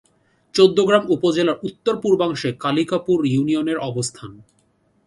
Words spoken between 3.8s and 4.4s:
অবস্থান।